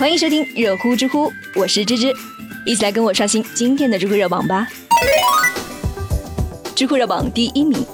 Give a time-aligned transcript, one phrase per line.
[0.00, 2.10] 欢迎收听热乎知乎，我是芝芝，
[2.64, 4.66] 一起来跟我刷新今天的知乎热榜吧。
[6.74, 7.84] 知乎热榜第一名，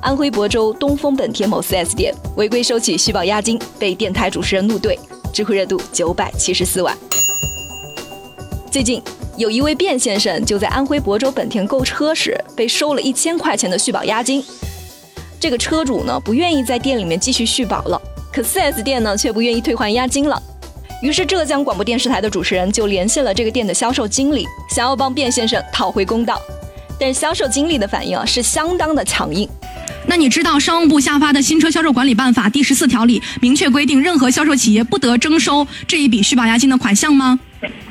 [0.00, 4.96] 安徽亳州东风本田某 4S 店违规收取续保押金，被电台主持人怒怼，
[5.32, 6.96] 知乎热度九百七十四万。
[8.70, 9.02] 最近，
[9.36, 14.40] 有一位卞先生就在安徽亳州本田购车时被收了一千块钱的续保押金。
[15.40, 18.00] 这个车主呢不愿意在店里面继续续保了，
[18.32, 20.40] 可 4S 店呢却不愿意退还押金了。
[21.02, 26.40] 于是浙江广播电视台的主持人就联系了这个店的销售经理，想要帮卞先生讨回公道。
[26.98, 29.48] 但销售经理的反应啊是相当的强硬。
[30.06, 37.38] 那你知道商务部下发的新车销售管理办法第十四条里明确规定，任何销售企业不得征收这一笔续保押金的款项吗？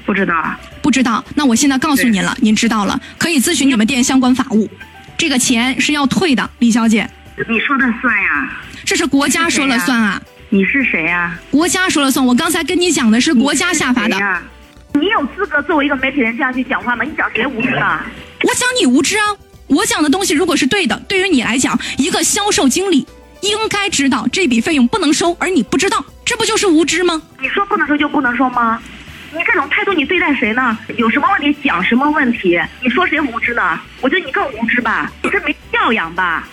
[0.05, 1.23] 不知道啊，不知道。
[1.34, 4.70] 那我现在告诉您了，您知道了，可以咨询你们店相关法务。
[5.17, 7.09] 这个钱是要退的，李小姐。
[7.48, 8.52] 你说的算呀？
[8.86, 10.22] 这是国家说了算啊。
[10.52, 11.38] 你是谁呀？
[11.52, 12.26] 国家说了算。
[12.26, 14.17] 我刚才跟你讲的是国家下发的。
[14.94, 17.03] 你有资格作为一个媒体人这样去讲话吗？
[17.03, 18.03] 你讲谁无知啊？
[18.41, 19.23] 我讲你无知啊！
[19.67, 23.06] 我讲的东西如果是对的，对于你来讲，一个销售经理
[23.41, 27.22] 应该知道这笔费用不能收，而你不知道，这不就是无知吗？
[27.39, 28.81] 你说不能收就不能收吗？
[29.31, 30.75] 你这种态度，你对待谁呢？
[30.97, 32.59] 有什么问题讲什么问题？
[32.81, 33.80] 你说谁无知呢？
[34.02, 36.47] 我觉得你更无知吧，你这没教养吧。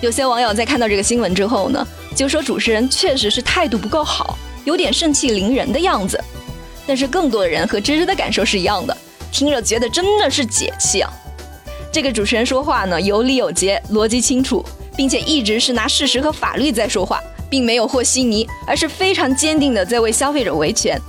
[0.00, 6.22] 有些网友在看到这个新闻之后呢，就说主持人确实是态度不够好，有点盛气凌人的样子。
[6.86, 8.96] 但是更多的人和芝芝的感受是一样的。
[9.30, 11.10] 听着觉得真的是解气啊！
[11.90, 14.62] 这个主持人说话呢有理有节，逻辑清楚，
[14.94, 21.00] 并且一直是拿事实和法律在说话，并没有和稀泥，而是非常坚定的在为消费者维权。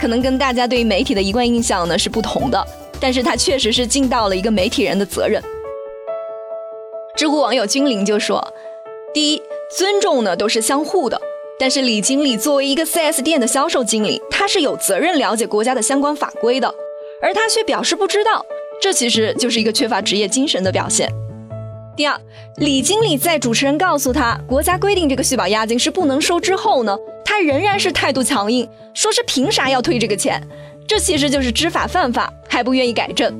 [0.00, 2.66] 可能跟大家对于媒体的一贯印象呢是不同的，
[2.98, 5.40] 但是他确实是尽到了一个媒体人的责任。
[7.16, 8.44] 知乎网友君临就说
[9.14, 11.20] ：“第一，尊重呢都是相互的，
[11.58, 16.74] 但是李经理作为一个 4S 店的销售经理，他是有责任了解国家的相关法规的。”
[17.20, 18.46] 而他却表示不知道，
[18.80, 21.12] 这其实就是一个缺乏职业精神的表现。
[21.96, 22.18] 第二，
[22.56, 30.40] 李经理在主持人告诉他国家规定这个续保押金是不能收之后呢，他仍然是态度强硬，说是凭啥要退这个钱？
[30.86, 33.36] 这其实就是知法犯法，还不愿意改正。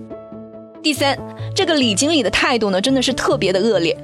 [0.82, 1.16] 第三，
[1.54, 3.96] 这个李经理的态度呢，真的是特别的恶劣，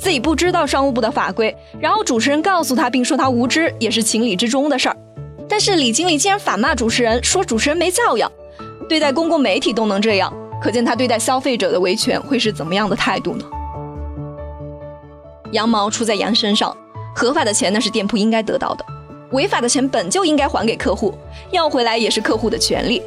[0.00, 4.96] 自己不知道商务部的法规，然后主持人告诉他并说他无知，也是情理之中的事儿。
[5.46, 8.32] 但是李经理竟然反骂主持人，说主持人没教养。
[8.88, 13.44] 对待公共媒体都能这样，可见他对待消费者的维权会是怎么样的态度呢？
[15.52, 16.74] 羊毛出在羊身上，
[17.14, 18.84] 合法的钱那是店铺应该得到的，
[19.32, 21.14] 违法的钱本就应该还给客户，
[21.50, 23.02] 要回来也是客户的权利。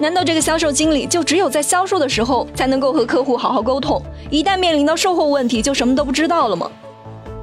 [0.00, 4.00] 难道这个销售经理就只有在销售的时候才能够和客户好好沟通，
[4.30, 6.70] 一旦面临到售后问题就什么都不知道了吗？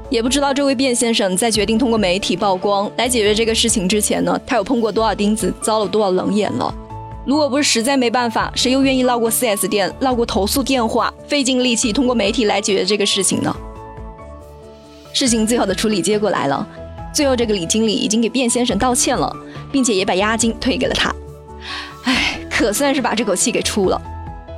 [0.09, 6.73] 也不知道这位卞先生在决定通过媒体曝光来解决这个事情之前呢，他有碰过多少钉子，遭了多少冷眼了？
[7.25, 13.53] 如果不是实在没办法，谁又愿意绕过 4S 店、绕过投诉电话，费尽力气通过媒体来解决这个事情呢？
[15.11, 16.65] 事情最后的处理结果来了，
[17.11, 19.35] 最后这个李经理已经给卞先生道歉了，
[19.71, 21.13] 并且也把押金退给了他。
[22.57, 24.01] 可算是把这口气给出了。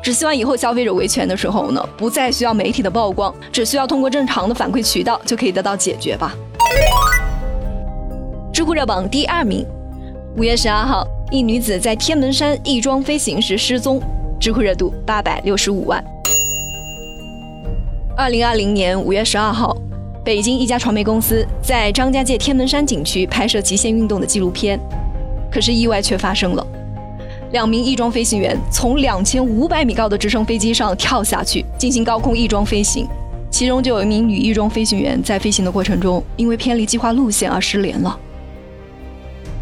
[0.03, 6.35] 只希望以后消费者维权的时候呢，不再需要媒体的曝光，只需要通过正常的反馈渠道就可以得到解决吧。
[8.53, 9.65] 知乎热榜第二名，
[10.35, 11.07] 五月十二号。
[11.29, 13.99] 一女子在天门山翼装飞行时失踪，
[14.39, 16.01] 知乎热度八百六十五万。
[18.15, 19.75] 二零二零年五月十二号，
[20.23, 24.79] 北京一家传媒公司在张家界天门山景区拍摄极限运动的纪录片，
[25.51, 26.65] 可是意外却发生了。
[27.51, 33.07] 两名翼装飞行员从两千五百米高的直升飞机上跳下去进行高空翼装飞行，
[33.49, 38.19] 其中就有一名女翼装飞行员在飞行的过程中因为偏离计划路线而失联了。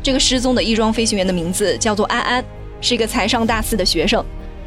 [0.02, 2.44] 这个失踪的翼装飞行员的名字叫做安安，
[2.82, 4.24] 是一个才上大四的学生。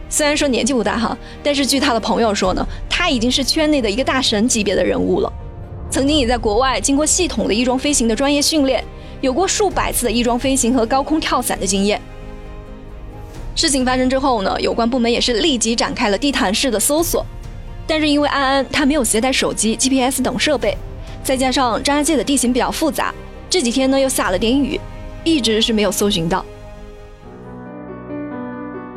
[0.08, 5.32] 虽然说年纪不大哈，但是据他的朋友说呢，他已经是圈内的一个大神级别的人物了。
[5.90, 8.82] 曾经也在国外经过系统的翼装飞行的专业训练，
[9.20, 12.00] 有过数百次的翼装飞行和高空跳伞的经验。
[13.58, 17.26] 事情发生之后呢，有关部门也是立即展开了地毯式的搜索，
[17.88, 20.78] 但是因为安安他没有携带手机、GPS 等设备，
[21.24, 23.12] 再加上张家界的地形比较复杂，
[23.50, 24.80] 这几天呢又下了点雨。
[25.24, 26.46] 一直是没有搜寻到。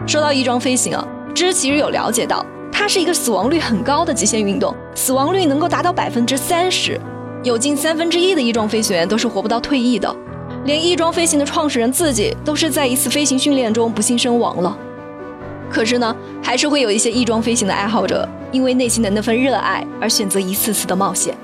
[0.06, 7.02] 说到翼装飞行啊，芝其实有了解到，它是一个死亡率很高的极限运动，死亡率能够达到百分之三十，
[7.44, 10.16] 有近三分之一的翼装飞行员都是活不到退役的。
[10.64, 14.78] 连翼装飞行的创始人自己都是在一次飞行训练中不幸身亡了。
[15.70, 21.36] 可是呢，还是会有一些翼装飞行的爱好者，因为内心的那份热爱而选择一次次的冒险。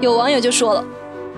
[0.00, 0.84] 有网友就说了。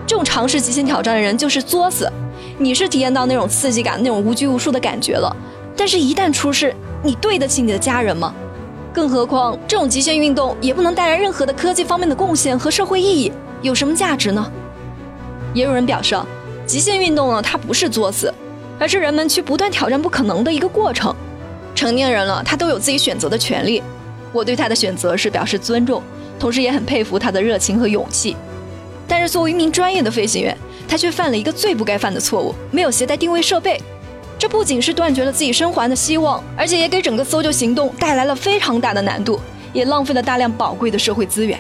[0.07, 2.11] 这种尝试极限挑战的人就是作死，
[2.59, 5.35] 你是体验到那种刺激感、那种无拘无束的感觉了。
[5.77, 8.35] 但是，一旦出事，你对得起你的家人吗？
[8.93, 13.31] 更何况，这种极限运动也不能带来任何的科技方面的贡献和社会意义，
[13.63, 14.45] 有什么价值呢？
[15.55, 16.17] 也有人表示，
[16.71, 18.33] 极限运动呢，它不是作死，
[18.79, 21.13] 而是人们去不断挑战不可能的一个过程。
[21.75, 23.83] 成年人了，他都有自己选择的权利。
[24.33, 26.01] 我对他的选择是表示尊重，
[26.39, 28.37] 同时也很佩服他的热情和勇气。
[29.09, 30.57] 但是，作为一名专业的飞行员，
[30.87, 33.83] 他却犯了一个最不该犯的错误：没有携带定位设备。
[34.39, 39.41] 这不仅是断绝了自己生还的希望，而且也给整个搜救行动带来了非常大的难度，
[39.73, 41.59] 也浪费了大量宝贵的社会资源。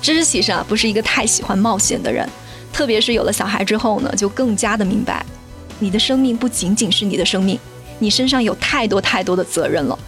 [0.00, 2.26] 知识其实啊，不是一个太喜欢冒险的人，
[2.72, 5.24] 特别是有了小孩之后呢，就更加的明白，
[5.78, 7.58] 你的生命不仅仅是你的生命，
[7.98, 9.98] 你身上有太多太多的责任了。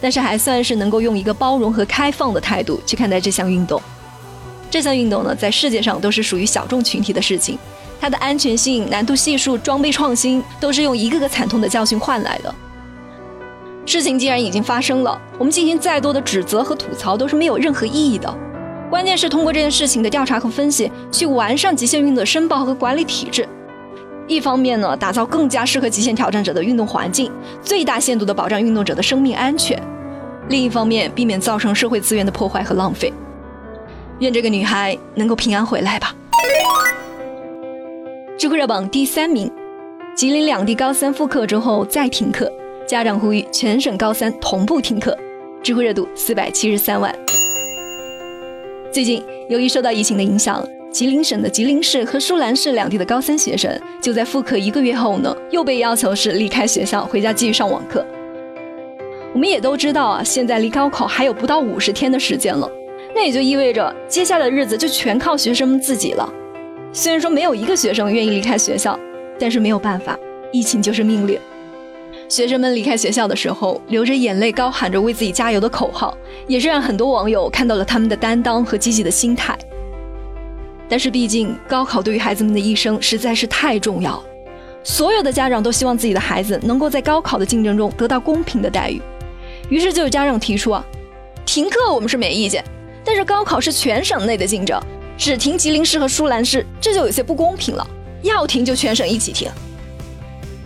[0.00, 3.80] 但是还算是能够用一个包容和开放的态度去看待这项运动。
[4.70, 7.58] 这项运动呢，在世界上都是属于小众群体的事情。
[8.00, 12.54] 它的安全性、难度系数、装备创新，都是用一个个惨痛的教训换来的。
[13.84, 18.34] 事情既然已经发生了，我们进行再多的指责和吐槽都是没有任何意义的。
[18.90, 23.48] 关键是通过这件事情的调查和分析，去完善极限运动的申报和管理体制。
[24.26, 27.30] 一方面呢，打造更加适合极限挑战者的运动环境，
[27.62, 29.78] 最大限度地保障运动者的生命安全；
[30.48, 33.12] 另一方面，避免造成社会资源的破坏和浪费。
[34.18, 36.14] 愿这个女孩能够平安回来吧。
[38.36, 39.50] 知乎热榜第三名，
[40.16, 42.50] 吉林两地高三复课之后再停课，
[42.88, 45.16] 家长呼吁全省高三同步停课，
[45.62, 47.14] 知乎热度四百七十三万。
[48.92, 53.70] 最近，由于受到疫情的影响，吉林省的吉林市和舒兰市两地的高三学生
[54.02, 58.04] 就在复课一个月后呢，又被要求是离开学校回家继续上网课。
[59.32, 62.68] 我们也都知道啊，现在离高考还有不到五十天的时间了，
[63.14, 66.28] 那也就意味着接下来的日子就全靠学生们自己了。
[66.92, 68.98] 虽然说没有一个学生愿意离开学校，
[69.38, 70.18] 但是没有办法，
[70.50, 71.38] 疫情就是命令。
[72.30, 76.16] 学生们离开学校的时候，流着眼泪，高喊着为自己加油的口号，
[76.46, 79.58] 也是让很多网友看到了他们的担当和积极的心态。
[80.88, 84.22] 但是，毕竟高考对于孩子们的一生实在是太重要，
[84.84, 89.02] 所有的家长都希望自己的孩子能够在高考的竞争中得到公平的待遇。
[89.68, 90.84] 于是，就有家长提出啊，
[91.44, 92.62] 停课我们是没意见，
[93.04, 94.80] 但是高考是全省内的竞争。
[95.18, 97.84] 只停吉林市和舒兰市，这就有些不公平了。
[98.22, 99.50] 要停就全省一起停。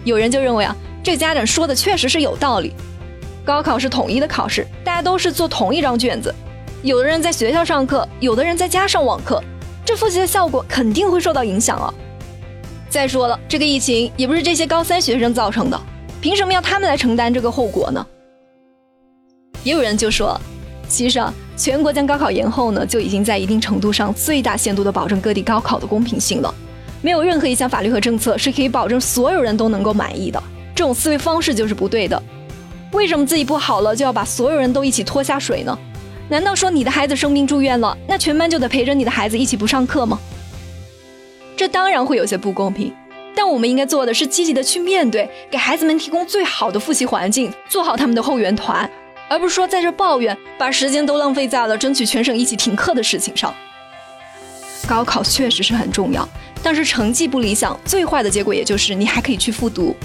[0.05, 2.73] 有人就认为啊，这家长说的确实是有道理。
[3.45, 6.35] 高考是统一的考试，大家都是做同一张卷子。
[6.83, 9.39] 有的人在学校上课，有的人在家上网课，
[9.85, 11.93] 这复习的效果肯定会受到影响啊。
[12.89, 15.79] 再说了，这个疫情也不是这些高三学生造成的，
[16.23, 18.07] 凭什么要他们来承担这个后果呢？
[19.63, 20.41] 也有人就说，
[20.89, 21.33] 其实啊。
[21.57, 26.53] 全国将高考延后呢，就已经在一定程度上最大限度地保证各地高考的公平性了。
[27.01, 30.43] 没有任何一项法律和政策是可以保证所有人都能够满意的，
[30.75, 32.21] 这种思维方式就是不对的。
[32.93, 35.79] 为什么自己不好了就要把所有人都一起拖下水呢？
[36.29, 40.19] 难道说你的孩子生病住院了，那全班就得陪着你的孩子一起不上课吗？
[41.57, 42.93] 这当然会有些不公平，
[43.35, 48.89] 但我们应该做的是积极的去面对，给孩子们提供最好的复习环境，做好他们的后援团。
[49.29, 53.55] 而不是说在这抱怨，把时间都浪费在了争取全省一起停课的事情上。
[54.87, 56.29] 高考确实是很重要，
[56.63, 59.97] 但是成绩不理想，最坏的结果也就是你还可以去复读。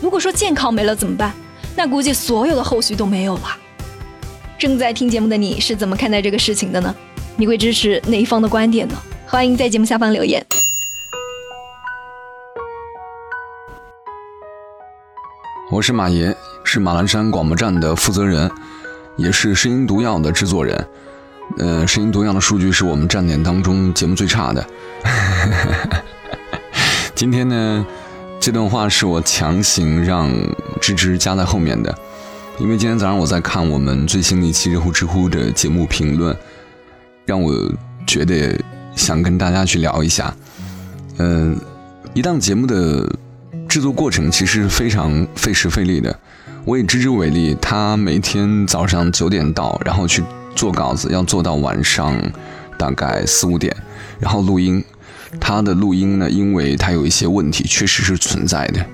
[0.00, 1.32] 如果说健康没了怎么办？
[1.76, 3.42] 那估计所有的后续都没有了。
[4.58, 6.94] 正在听节目的你是怎么看待这个事情的呢？
[7.36, 8.94] 你会支持哪一方的观点呢？
[9.26, 10.44] 欢迎在节目下方留言。
[15.70, 16.34] 我是马爷。
[16.62, 18.48] 是马栏山广播站的负责人，
[19.16, 20.88] 也是声音毒药的制作人。
[21.58, 24.64] 呃，声音毒药的数据是我们站点当中节目最差的。
[27.16, 27.84] 今天呢，
[28.40, 30.32] 这段话是我强行让
[30.80, 31.94] 芝芝加在后面的，
[32.58, 36.34] 因为今天早上我在看我们最新的一期热乎知乎的节目评论，
[37.26, 37.54] 让我
[38.06, 38.58] 觉得
[38.96, 40.34] 想跟大家去聊一下。
[41.18, 41.54] 嗯，
[42.14, 43.06] 一档节目的
[43.68, 46.18] 制作过程其实非常费时费力的。
[46.64, 50.24] 我以芝芝为例，他每天早上九点到，然后去
[50.56, 52.18] 做稿子，要做到晚上
[52.78, 53.76] 大概四五点，
[54.18, 54.82] 然后录音。
[55.38, 58.84] 他的录音呢，因为他有一些问题，确实是存在的，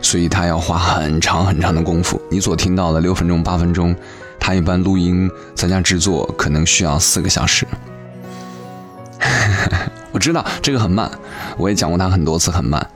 [0.00, 2.20] 所以他要花很长很长的功夫。
[2.30, 3.96] 你所听到的六分钟、八分钟，
[4.38, 7.66] 他一般录音在家制作可能需要四个小时。
[10.12, 11.10] 我知道这个很慢，
[11.56, 12.86] 我也讲过他很多次很慢。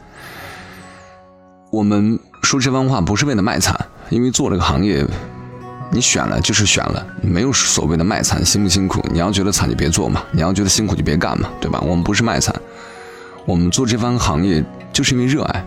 [1.70, 3.86] 我们说这番话不是为了卖惨。
[4.10, 5.06] 因为做这个行业，
[5.92, 9.04] 你选了就是选了，没有所谓的卖惨辛不辛苦。
[9.12, 11.78] 你要觉得惨就别做嘛，你要觉得辛苦就别干嘛，对吧？
[11.82, 12.54] 我们不是卖惨，
[13.48, 14.62] 我们做这番行业
[14.92, 15.64] 就是因为热爱。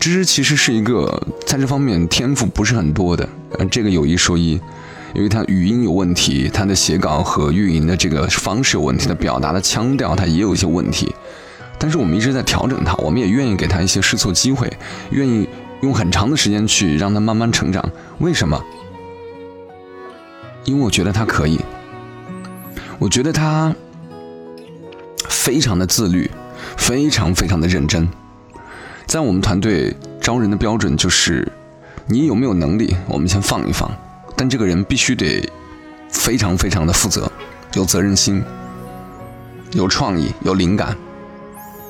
[0.00, 4.60] 芝芝其实是一个在这方面天赋不是很多的，呃，这个有一说一，
[5.14, 11.14] 因为他语音有问题，他的写稿和运营的这个方式有问题，他表达的腔调他也有一些问题。
[11.78, 14.68] 但是我们一直在调整他，我们也愿意给他一些试错机会，
[15.10, 15.48] 愿意
[15.82, 17.88] 用很长的时间去让他慢慢成长。
[18.18, 18.60] 为什么？
[20.64, 21.60] 因为我觉得他可以，
[22.98, 23.72] 我觉得他
[25.28, 26.28] 非常的自律，
[26.76, 28.08] 非常非常的认真。
[29.06, 31.50] 在我们团队招人的标准就是，
[32.06, 33.90] 你有没有能力，我们先放一放，
[34.36, 35.48] 但这个人必须得
[36.10, 37.30] 非常非常的负责，
[37.74, 38.42] 有责任心，
[39.72, 40.96] 有创意，有灵感。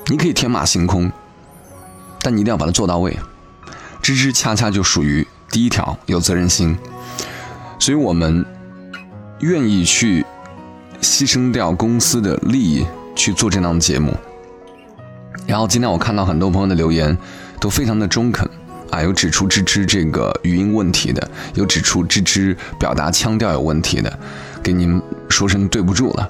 [0.07, 1.11] 你可以天马行空，
[2.21, 3.17] 但你一定要把它做到位。
[4.01, 6.77] 芝芝恰恰就属于第一条，有责任心，
[7.79, 8.45] 所以我们
[9.39, 10.25] 愿意去
[11.01, 14.15] 牺牲掉公司的利益去做这档节目。
[15.45, 17.17] 然后今天我看到很多朋友的留言
[17.59, 18.49] 都非常的中肯
[18.89, 24.19] 啊，有指出芝芝这个语音问题的，有指出芝芝表达腔调有问题的，
[24.63, 26.29] 给您说声对不住了。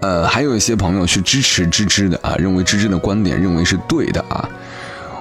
[0.00, 4.48] 呃，还有一些朋友去支持芝芝的啊，认为芝芝的观点认为是对的啊。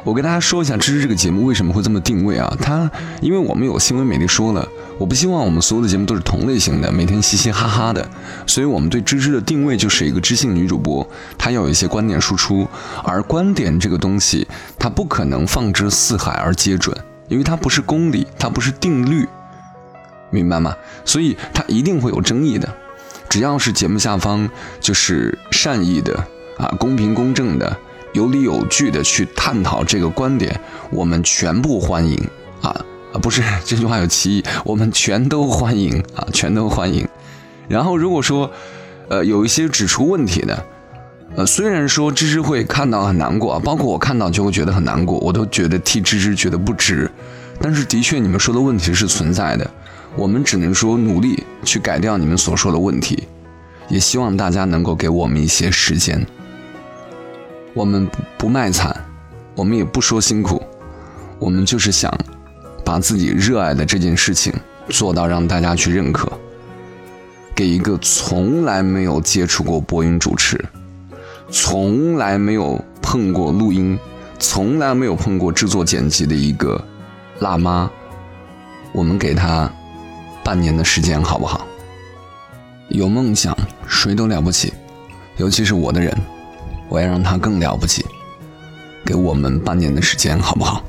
[0.08, 2.50] 我跟大家说一下，芝芝这个节目为什么会这么定位啊？
[2.62, 4.66] 它因为我们有新闻美丽说了，
[4.98, 8.10] 我不希望我们所有的节目都是同类型的，每天嘻嘻哈哈的，
[8.46, 11.06] 所以我们对芝芝的定位就是一个知性女主播，
[11.38, 12.66] 她要有一些观点输出，
[13.04, 14.48] 而观点这个东西，
[14.80, 16.96] 它不可能放之四海而皆准，
[17.28, 19.28] 因为它不是公理，它不是定律，
[20.30, 20.74] 明白吗？
[21.04, 22.74] 所以它一定会有争议的。
[23.28, 24.50] 只要是节目下方
[24.80, 26.16] 就是善意的
[26.58, 27.78] 啊，公平公正的，
[28.18, 30.60] 有理有据的去探讨这个观点，
[30.90, 32.18] 我们全部欢迎
[32.64, 32.70] 啊
[33.14, 33.16] 啊！
[33.22, 37.08] 不是这句话有歧义，我们全都欢迎啊， 全都欢迎。
[37.68, 38.50] 然后如果说
[39.08, 40.66] 呃有一些指出问题的，
[41.36, 47.10] 呃虽然说芝芝会看到很难过，包括我看到就会觉得很难过，我都觉得替芝芝觉得不值。
[47.62, 49.70] 但是的确你们说的问题是存在的。
[50.16, 53.28] 我们只能说努力去改掉你们所说的问题，
[53.88, 56.26] 也希望大家能够给我们一些时间。
[57.78, 59.06] 我们不卖惨，
[59.54, 60.60] 我们也不说辛苦，
[61.38, 62.12] 我们就是想
[62.84, 64.52] 把自己热爱的这件事情
[64.90, 66.28] 做到让大家去认可。
[67.54, 70.60] 给一个从来没有接触过播音主持，
[71.52, 73.96] 从来没有碰过录音，
[74.40, 76.84] 从来没有碰过制作剪辑的一个
[77.42, 77.88] 辣妈，
[78.92, 79.72] 我们给她。
[80.44, 81.68] 半年的时间好不好？
[82.88, 83.56] 有梦想，
[83.86, 84.74] 谁都了不起，
[85.36, 86.18] 尤其是我的人，
[86.90, 88.06] 我要让他更了不起。
[89.06, 90.84] 给我们半年的时间好不好？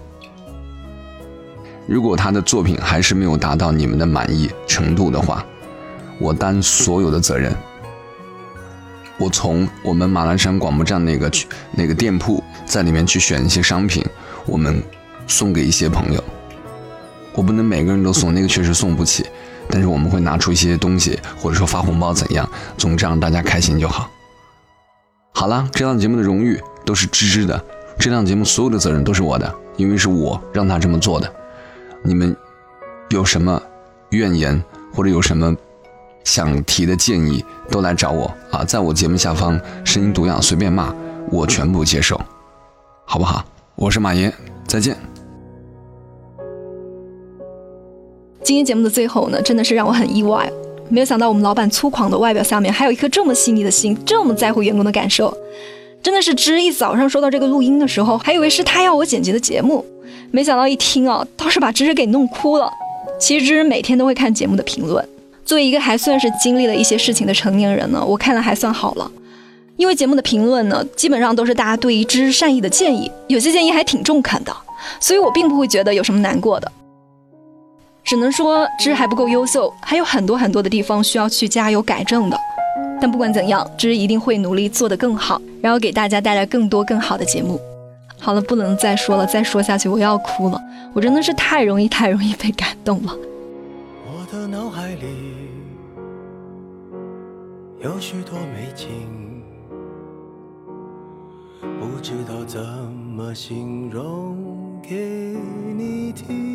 [1.86, 5.44] 如果他的作品还是没有达到你们的满意程度的话，
[6.18, 7.54] 我担所有的责任。
[9.18, 14.04] 我从我们马栏山广播站那个去那个店铺，在里面去选一些商品，
[14.46, 14.82] 我们
[15.26, 16.22] 送给一些朋友。
[17.34, 19.26] 我不能每个人都送，那个确实送不起。
[19.70, 22.48] 但是我们会拿出一些东西，或者说发红包怎样？
[22.76, 24.10] 总之让大家开心就好。
[25.38, 27.64] 好了，这档节目的荣誉都是芝芝的，
[27.96, 31.32] 这档节目所有的责任都是我的，因为是我让他这么做的。
[32.02, 32.36] 你们
[33.10, 33.62] 有什么
[34.10, 34.60] 怨言
[34.92, 35.54] 或者有什么
[36.24, 40.92] 想提的建议，都来找我啊，在我节目下方声音独样随便骂，
[41.30, 42.20] 我全部接受，
[43.04, 43.44] 好不好？
[43.76, 44.34] 我是马爷，
[44.66, 44.96] 再见。
[48.42, 50.50] 今天节目的最后呢，真的是让我很意外，
[50.90, 55.36] 没有想到我们老板粗犷的外表下面还有一颗这么细腻的心，这么在乎员工的感受。
[56.02, 59.84] 真的是芝一早上收到这个录音的时候，还以为是他要我剪辑的节目，
[60.30, 62.70] 没想到一听啊，倒是把芝芝给弄哭了。
[63.20, 65.04] 其实芝芝每天都会看节目的评论，
[65.44, 69.10] 作为一个还算是经历了一些事情的成年人呢，我看的还算好了，
[69.76, 74.56] 因为节目的评论呢，基本上都是大家对于芝芝善意的建议，有些建议还挺中肯的，
[75.00, 76.70] 所以我并不会觉得有什么难过的。
[78.08, 82.38] 只能说芝还不够优秀，还有很多很多的地方需要去加油改正的。
[82.98, 87.60] 但不管怎样，芝一定会努力做得更好，然后给大家带来更多更好的节目。
[88.18, 90.58] 好了，不能再说了，再说下去我要哭了。
[90.94, 93.14] 我真的是太容易太容易被感动了。
[94.06, 95.04] 我的脑海里
[97.84, 98.88] 有许多美景，
[101.60, 104.34] 不知道怎么形容
[104.82, 104.96] 给
[105.76, 106.47] 你听。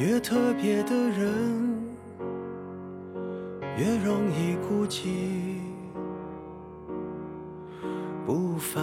[0.00, 1.78] 越特别的人，
[3.76, 5.58] 越容易孤寂，
[8.24, 8.82] 不凡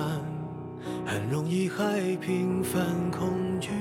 [1.04, 3.72] 很容易害平凡恐惧。